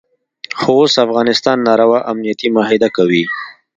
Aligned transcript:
خو 0.59 0.71
اوس 0.79 0.93
افغانستان 1.05 1.57
ناروا 1.67 1.99
امنیتي 2.11 2.47
معاهده 2.55 2.89
کوي. 2.97 3.23